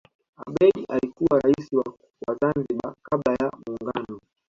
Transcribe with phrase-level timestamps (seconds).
[0.45, 4.19] abeid alikuwa rais wa zanzibar kabla ya muungano